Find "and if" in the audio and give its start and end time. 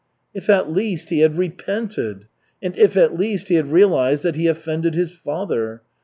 2.59-2.97